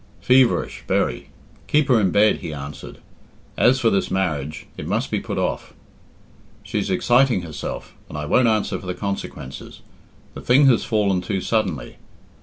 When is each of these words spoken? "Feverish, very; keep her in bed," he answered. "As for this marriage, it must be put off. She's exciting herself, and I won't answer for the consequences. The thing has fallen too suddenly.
"Feverish, 0.21 0.83
very; 0.87 1.29
keep 1.67 1.87
her 1.87 1.99
in 1.99 2.09
bed," 2.09 2.37
he 2.37 2.51
answered. 2.51 2.97
"As 3.55 3.79
for 3.79 3.91
this 3.91 4.09
marriage, 4.09 4.65
it 4.75 4.87
must 4.87 5.11
be 5.11 5.19
put 5.19 5.37
off. 5.37 5.75
She's 6.63 6.89
exciting 6.89 7.43
herself, 7.43 7.93
and 8.09 8.17
I 8.17 8.25
won't 8.25 8.47
answer 8.47 8.79
for 8.79 8.87
the 8.87 8.95
consequences. 8.95 9.81
The 10.33 10.41
thing 10.41 10.65
has 10.65 10.83
fallen 10.85 11.21
too 11.21 11.39
suddenly. 11.39 11.97